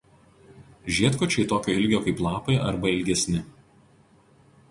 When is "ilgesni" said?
2.95-3.45